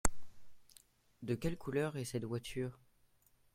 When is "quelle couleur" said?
1.35-1.95